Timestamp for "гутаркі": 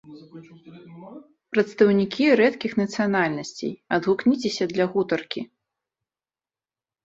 4.97-5.49